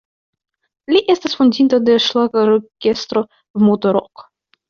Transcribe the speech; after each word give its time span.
Li 0.93 1.01
estas 1.13 1.35
fondinto 1.41 1.79
de 1.89 1.99
ŝlagrorkestro 2.07 3.23
"V'Moto-Rock". 3.65 4.27